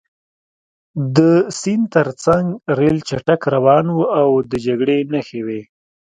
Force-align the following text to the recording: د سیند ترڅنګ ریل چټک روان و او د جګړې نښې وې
د 1.15 1.17
سیند 1.59 1.85
ترڅنګ 1.95 2.47
ریل 2.77 2.97
چټک 3.09 3.41
روان 3.55 3.85
و 3.91 3.99
او 4.21 4.29
د 4.51 4.53
جګړې 4.65 4.97
نښې 5.11 5.41
وې 5.45 5.61